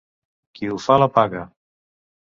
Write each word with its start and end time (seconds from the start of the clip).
Qui 0.59 0.71
ho 0.71 0.79
fa 0.87 0.97
la 1.03 1.11
paga. 1.21 1.45